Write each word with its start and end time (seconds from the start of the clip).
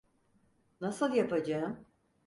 Nasıl 0.81 1.13
yapacağım? 1.13 1.85